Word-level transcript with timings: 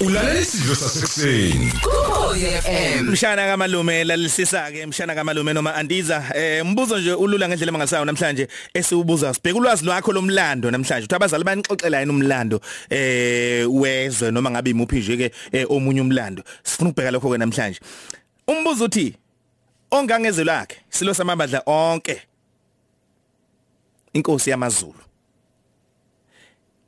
ulalela 0.00 0.40
isidlo 0.40 0.74
sasekuseni. 0.74 1.72
Ukhozi 1.84 2.46
FM 2.46 3.10
Mshana 3.10 3.46
kamalume 3.46 4.04
lalisisa 4.04 4.70
ke 4.72 4.86
mshana 4.86 5.14
kamalume 5.14 5.52
noma 5.52 5.74
andiza. 5.74 6.24
Eh 6.34 6.64
mbuzo 6.66 6.98
nje 6.98 7.12
ulula 7.12 7.48
ngendlela 7.48 7.72
mangasayo 7.72 8.04
namhlanje 8.04 8.48
esiubuza 8.74 9.34
sibheka 9.34 9.58
ulwazi 9.58 9.84
lwakho 9.84 10.12
lomlando 10.12 10.70
namhlanje. 10.70 11.04
Uthi 11.04 11.14
abazali 11.14 11.44
banixoxela 11.44 12.00
yini 12.00 12.12
umlando 12.12 12.60
eh 12.90 13.66
wezwe 13.74 14.30
noma 14.30 14.50
ngabe 14.50 14.70
imuphi 14.70 14.96
nje 14.96 15.16
ke 15.16 15.30
eh, 15.52 15.70
omunye 15.70 16.00
umlando. 16.00 16.42
Sifuna 16.62 16.90
ukubheka 16.90 17.10
lokho 17.10 17.30
ke 17.30 17.38
namhlanje. 17.38 17.80
Umbuzo 18.46 18.84
uthi 18.84 19.16
ongangeze 19.90 20.44
lakhe 20.44 20.76
silo 20.90 21.14
samabandla 21.14 21.62
onke 21.66 22.22
inkosi 24.12 24.50
yamaZulu 24.50 25.00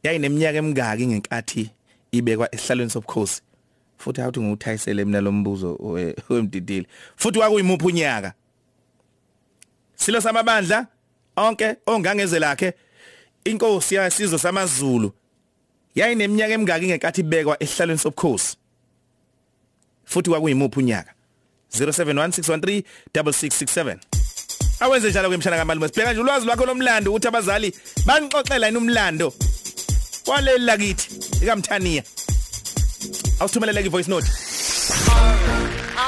yayineminyaka 0.03 0.59
emingaki 0.59 1.07
ngenkathi 1.07 1.71
ibekwa 2.13 2.55
esihlalweni 2.55 2.91
sobukhosi. 2.91 3.43
Futhi 3.99 4.21
awuthi 4.21 4.41
ngiuthayisele 4.41 5.05
mina 5.05 5.21
lombuzo 5.21 5.77
we- 5.81 6.17
wemdidile 6.29 6.87
futhi 7.17 7.39
kwakuyimuphi 7.39 7.87
unyaka? 7.87 8.33
Silo 9.95 10.21
samabandla 10.21 10.87
onke 11.37 11.77
ongangeze 11.87 12.39
lakhe 12.39 12.73
inkosi 13.45 13.95
yasizwe 13.95 14.39
samaZulu 14.39 15.13
yayineminyaka 15.95 16.53
emingaki 16.55 16.87
ngenkathi 16.87 17.21
ibekwa 17.21 17.63
esihlalweni 17.63 17.99
sobukhosi. 17.99 18.57
Futhi 20.05 20.31
kwakuyimuphi 20.31 20.79
unyaka? 20.79 21.15
0716136667 21.73 23.97
awenze 24.81 25.11
njalo 25.11 25.29
kwemshana 25.29 25.57
kamalume 25.57 25.89
sibheka 25.89 26.13
nje 26.13 26.21
ulwazi 26.21 26.47
lwakho 26.47 26.67
lomlando 26.67 27.11
ukuthi 27.11 27.29
abazali 27.29 27.75
banixoxela 28.07 28.67
yini 28.67 28.79
umlando? 28.79 29.35
Waleli 30.27 30.65
lakithi 30.65 31.07
ikamthaniya 31.43 32.03
awusithumelele 33.41 33.87
ivoice 33.87 34.11
note 34.11 34.27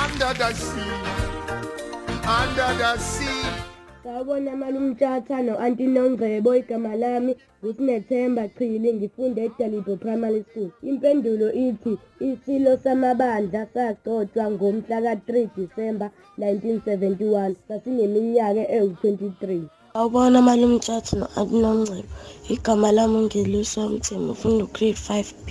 under 0.05 0.35
the 0.35 0.55
sea, 0.55 1.01
under 2.27 2.71
the 2.79 2.99
sea. 2.99 3.75
Sawubona 4.05 4.57
malumthatha 4.57 5.43
no-anti 5.43 5.87
Nongcebo 5.87 6.57
igama 6.57 6.97
lami 6.97 7.37
nguSinethemba 7.65 8.49
Chili 8.49 8.95
ngifunde 8.95 9.45
eDalibo 9.45 9.97
Primary 9.97 10.45
School. 10.51 10.71
Impendulo 10.83 11.53
ithi 11.53 11.99
isilo 12.21 12.77
samabandla 12.77 13.67
sagcotshwa 13.75 14.51
ngomhla 14.51 15.03
ka-3 15.03 15.49
Disemba 15.57 16.11
1971 16.39 17.55
sasineminyaka 17.69 18.65
ewu-23. 18.77 19.69
Awubona 19.99 20.39
malumthatha 20.43 21.15
no-Adinomncebo 21.21 22.09
igama 22.55 22.93
lami 22.93 23.19
ngelusa 23.27 23.81
umthembu 23.87 24.33
ufunda 24.33 24.65
grade 24.75 24.99
5b 25.09 25.49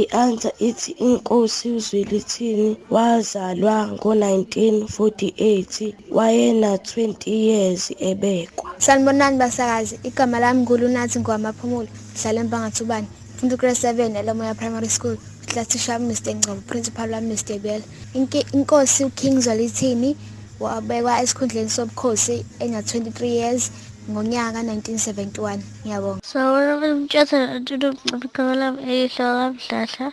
i-answer 0.00 0.52
ithi 0.58 0.90
inkosi 1.06 1.70
uzwelithini 1.70 2.76
wazalwa 2.90 3.88
ngo-1948 3.92 5.94
wayena 6.10 6.76
20 6.76 7.30
years 7.30 7.92
ebekwa. 7.98 8.70
Sanibonani 8.78 9.38
basakazi 9.38 9.98
igama 10.04 10.38
lami 10.40 10.60
ngulunathi 10.62 11.18
ngwamaphumulo 11.20 11.88
ngihlala 12.12 12.40
empangathubani 12.40 13.06
mfundo 13.36 13.56
grade 13.56 13.78
7 13.78 14.16
elomoya 14.18 14.54
primary 14.54 14.88
school. 14.88 15.16
Classisha 15.46 15.92
wami 15.92 16.06
Mr 16.14 16.34
Ngcobo 16.34 16.60
principal 16.66 17.12
wami 17.12 17.34
Mr 17.34 17.58
Bell 17.58 17.82
Inki- 18.14 18.46
inkosi 18.52 19.04
uKing 19.04 19.40
Zwelithini 19.40 20.16
wabekwa 20.60 21.20
esikhundleni 21.22 21.70
sobukhosi 21.70 22.44
ena 22.58 22.80
23 22.80 23.26
years 23.26 23.70
ngonyaka 24.10 24.62
1971 24.62 25.58
ngiyabonga. 25.84 26.20
Sawubona 26.24 26.76
bemthatha 26.82 27.38
nantuno 27.46 27.88
igama 28.24 28.54
lami 28.60 28.80
eyihloko 28.92 29.34
kamhlahla 29.40 30.06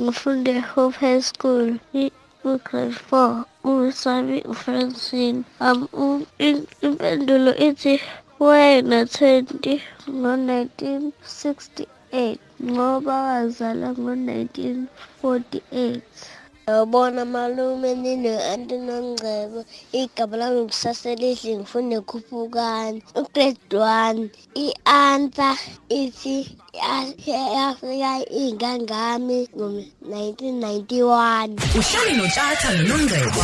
ngifunde 0.00 0.52
Hope 0.60 0.96
High 1.00 1.20
School 1.30 1.68
u-grade 2.44 2.94
4 3.10 3.44
uwesami 3.64 4.38
uFrancine 4.52 5.42
um 5.60 5.88
u- 5.92 6.26
in- 6.38 6.66
impendulo 6.82 7.56
ithi 7.56 8.00
wayena 8.38 9.02
20 9.04 9.80
ngo-1968 10.10 12.36
ngoba 12.70 13.14
wazala 13.22 13.88
ngo-1948 13.94 16.00
Yawubona 16.68 17.24
malume 17.24 17.94
nino-anti 17.94 18.76
Nongcebo 18.78 19.64
igama 19.92 20.36
lami 20.36 20.60
ngisaselihle 20.64 21.56
ngifunde 21.56 22.00
khuphukani 22.00 23.02
ugrade 23.20 23.58
1 23.70 24.28
i-answer 24.54 25.56
ithi 25.88 26.56
ya- 26.72 27.14
ya- 27.26 27.50
yafika 27.56 28.12
ingangami 28.30 29.48
ngo-1991 29.56 31.50
uhleli 31.78 32.12
notshatha 32.16 32.68
noNongcebo 32.76 33.40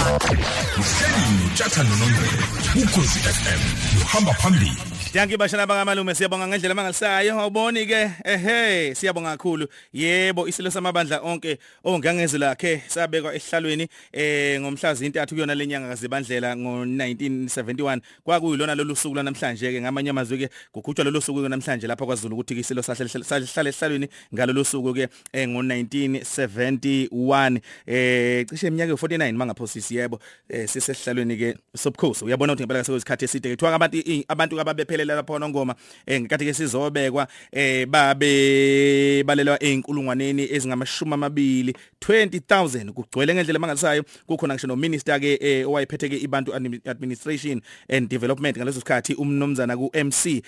uhleli 0.81 1.31
notshatha 1.43 1.83
nonongcebo 1.83 2.45
ukhozi 2.83 3.19
FM 3.19 3.61
uhamba 4.03 4.33
phambili. 4.41 4.73
Danki 5.15 5.37
bashana 5.37 5.67
bangamalume 5.67 6.15
siyabonga 6.15 6.49
ngendlela 6.49 6.75
mangalisayo. 6.75 7.41
Awuboni 7.41 7.87
ke 7.87 8.11
ehe 8.25 8.95
siyabonga 8.95 9.31
kakhulu. 9.37 9.67
Yebo 9.93 10.49
isilo 10.49 10.71
samabandla 10.71 11.21
onke 11.23 11.59
ongangeze 11.85 12.39
lakhe 12.39 12.83
sabekwa 12.87 13.35
ehlalweni 13.35 13.89
eh 14.13 14.61
ngomhla 14.61 14.95
zintathu 14.95 15.35
kuyona 15.35 15.55
lenyanga 15.55 15.89
kazibandlela 15.89 16.55
ngo1971 16.55 18.01
kwakuyilona 18.25 18.75
lolu 18.75 18.97
suku 18.97 19.15
lanamhlanje 19.15 19.73
ke 19.73 19.81
ngamanye 19.81 20.11
amazwi 20.11 20.39
ke 20.39 20.49
kugujwa 20.73 21.05
lolu 21.05 21.21
suku 21.23 21.43
ke 21.43 21.49
namhlanje 21.49 21.87
lapha 21.87 22.07
kwaZulu 22.07 22.35
ukuthi 22.37 22.61
isilo 22.61 22.83
sahlala 22.83 23.69
ehlalweni 23.71 24.09
ngalolu 24.35 24.65
suku 24.65 24.95
ke 24.95 25.09
eh, 25.33 25.49
ngo1971 25.49 27.61
eh 27.87 28.47
cishe 28.47 28.67
iminyaka 28.67 28.93
e49 28.93 29.33
mangaphosisi 29.33 29.97
yebo 29.97 30.21
eh 30.49 30.69
sisehlalweni 30.69 31.37
ke 31.37 31.57
sobukhosi. 31.77 32.25
Uyabona 32.25 32.53
ukuthi 32.53 32.63
ngempela 32.63 32.85
sekwesikhathi 32.85 33.25
eside 33.25 33.49
ke 33.49 33.57
kuthiwa 33.57 33.75
abantu 33.75 33.97
i- 33.97 34.25
abantu 34.29 34.57
ababephelela 34.99 35.15
lapha 35.15 35.39
nongoma 35.39 35.75
eh 36.07 36.21
ngikathi 36.21 36.45
ke 36.45 36.55
sizobekwa 36.55 37.29
eh 37.53 37.87
babe 37.87 39.23
balelwa 39.25 39.59
einkulungwaneni 39.63 40.49
ezingamashumi 40.53 41.15
amabili 41.15 41.75
20000 42.01 42.91
kugcwele 42.93 43.35
ngendlela 43.35 43.59
mangalisayo 43.59 44.05
kukhona 44.27 44.55
ngisho 44.55 44.67
no 44.67 44.77
minister 44.77 45.21
ke 45.21 45.39
eh, 45.41 45.69
owayephethe 45.69 46.09
ke 46.09 46.17
ibantu 46.17 46.53
Admi- 46.53 46.81
administration 46.89 47.61
and 47.89 48.09
development 48.09 48.57
ngaleso 48.57 48.81
sikhathi 48.81 49.15
umnomzana 49.15 49.77
ku 49.77 49.91
MC 49.95 50.43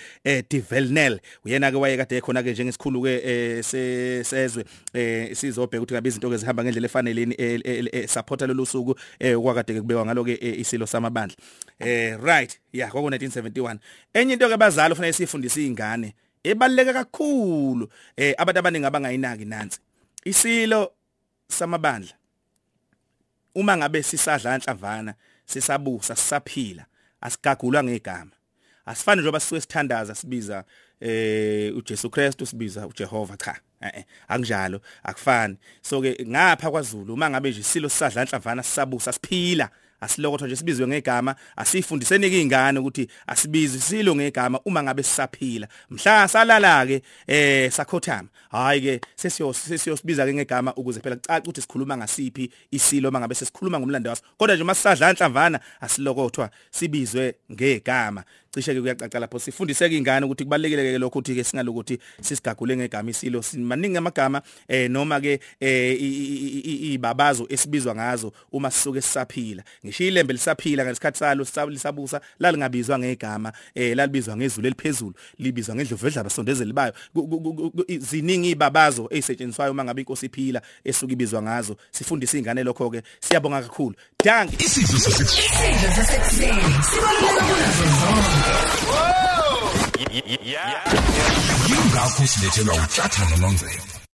Divelnel 0.49 1.19
uyena 1.45 1.71
ke 1.71 1.77
wayekade 1.77 2.17
ekhona 2.17 2.43
ke 2.43 2.51
njengesikhulu 2.51 3.01
ke 3.01 3.63
se- 3.63 4.23
sezwe 4.23 4.65
sizobheka 5.35 5.77
ukuthi 5.77 5.93
ngabe 5.93 6.09
izinto 6.09 6.29
ke 6.29 6.37
zihamba 6.37 6.63
ngendlela 6.63 6.85
efaneleni 6.85 7.35
supporta 8.07 8.47
lolu 8.47 8.65
suku 8.65 8.95
kwakade 9.19 9.73
ke 9.73 9.81
kubekwa 9.81 10.05
ngalo 10.05 10.23
ke 10.23 10.37
isilo 10.59 10.85
samabandla. 10.85 11.35
Eh 11.79 12.17
right. 12.23 12.60
Yeah 12.73 12.91
kwako 12.91 13.09
1971 13.09 13.77
enye 14.13 14.33
into 14.33 14.49
ke 14.49 14.57
bazali 14.57 14.93
ufanele 14.93 15.13
sifundise 15.13 15.61
izingane 15.61 16.15
ebaluleke 16.43 16.93
kakhulu 16.93 17.89
eh 18.17 18.33
abantu 18.37 18.59
abaningi 18.59 18.85
abangayinaki 18.85 19.45
nansi. 19.45 19.79
Isilo 20.25 20.91
samabandla 21.47 22.13
uma 23.55 23.77
ngabe 23.77 24.03
sisadla 24.03 24.53
anhlavana 24.53 25.13
sisabusa 25.45 26.15
sisaphila 26.15 26.85
asigagulwa 27.21 27.83
ngegama. 27.83 28.31
Asifani 28.85 29.21
njengoba 29.21 29.39
sisuke 29.39 29.61
sithandaza 29.61 30.15
sibiza 30.15 30.63
eh 30.99 31.77
uJesu 31.77 32.09
Kristu 32.09 32.45
sibiza 32.45 32.87
uJehova 32.87 33.37
cha 33.37 33.59
eh, 33.81 34.05
akunjalo 34.27 34.81
akufani. 35.03 35.57
So 35.81 36.01
ke 36.01 36.25
ngapha 36.27 36.71
kwaZulu 36.71 37.13
uma 37.13 37.29
ngabe 37.29 37.49
nje 37.49 37.59
isilo 37.59 37.89
sisadla 37.89 38.21
anhlavana 38.21 38.63
sisabusa 38.63 39.13
siphila 39.13 39.69
asilokotho 40.01 40.45
nje 40.45 40.55
sibizwe 40.55 40.87
ngegama 40.87 41.35
asifundiseni 41.55 42.27
izingane 42.27 42.79
ukuthi 42.79 43.07
asibizi 43.27 43.81
silo 43.81 44.15
ngegama 44.15 44.59
uma 44.65 44.83
ngabe 44.83 45.03
sisaphila. 45.03 45.67
Mhla 45.89 46.27
salala 46.27 46.85
ke 46.85 47.01
eh 47.27 47.71
sakhothama. 47.71 48.29
Hayi 48.51 48.81
ke 48.81 49.01
sesiyo 49.15 49.53
sesiyosibiza 49.53 50.25
ke 50.25 50.33
ngegama 50.33 50.73
ukuze 50.75 50.99
phela 50.99 51.15
kucaca 51.15 51.41
ukuthi 51.43 51.61
sikhuluma 51.61 51.97
ngasiphi 51.97 52.51
isilo 52.71 53.09
uma 53.09 53.19
ngabe 53.19 53.35
sesikhuluma 53.35 53.79
ngomlando 53.79 54.09
waso. 54.09 54.23
Kodwa 54.37 54.55
nje 54.55 54.63
masisadla 54.63 55.07
anhlavana 55.07 55.59
asilokothwa 55.81 56.49
sibizwe 56.71 57.35
ngegama. 57.51 58.23
Cishe 58.53 58.73
ke 58.73 58.81
kuyacaca 58.81 59.19
lapho 59.19 59.39
sifundiseke 59.39 59.95
izingane 59.95 60.25
ukuthi 60.25 60.43
kubalekile 60.43 60.83
ke 60.83 60.97
lokho 60.97 61.19
ukuthi 61.19 61.35
ke 61.35 61.43
singalokuthi 61.43 61.99
sisigagule 62.21 62.77
ngegama 62.77 63.09
isilo. 63.09 63.41
Simaningi 63.41 63.97
amagama 63.97 64.41
eh 64.67 64.89
noma 64.89 65.21
ke 65.21 65.39
eh 65.59 65.97
ibabazo 66.93 67.45
esibizwa 67.49 67.95
ngazo 67.95 68.33
uma 68.51 68.71
sisuke 68.71 69.01
sisaphila. 69.01 69.63
Ngisho 69.85 70.03
ilembe 70.03 70.33
lisaphila 70.33 70.85
ngesikhathi 70.85 71.19
salo 71.19 71.45
lisabusa 71.69 72.21
lalingabizwa 72.39 72.99
ngegama 72.99 73.53
eh 73.75 73.95
lalibizwa 73.95 74.37
ngezulu 74.37 74.67
eliphezulu 74.67 75.13
libizwa 75.39 75.75
ngendlovedlaba 75.75 76.29
sondezeli 76.29 76.73
bayo. 76.73 76.93
Ku- 77.13 77.27
ku- 77.27 77.41
ku- 77.41 77.71
ku- 77.71 77.85
ziningi 77.99 78.49
ibabazo 78.51 79.07
ezisetshenziswayo 79.11 79.71
uma 79.71 79.83
ngabe 79.83 80.01
inkosi 80.01 80.25
iphila 80.25 80.61
esuka 80.83 81.13
ibizwa 81.13 81.41
ngazo. 81.41 81.77
Sifundisa 81.91 82.37
izingane 82.37 82.63
lokho 82.63 82.89
ke 82.89 83.01
siyabonga 83.19 83.61
kakhulu. 83.61 83.95
Danki 84.23 84.65
isidlo 84.65 84.99
sasekuseni 84.99 86.61
isidlo 86.79 88.40
sasekuseni 88.41 88.71
sibaluleke 88.79 90.01
kunazo 90.01 90.95
zonke 90.95 91.73
yingakho 91.73 92.27
silethelwa 92.27 92.75
utshatha 92.75 93.21
nonongcebo 93.29 94.00